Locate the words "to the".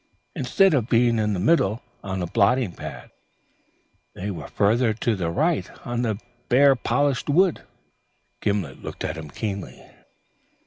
4.95-5.29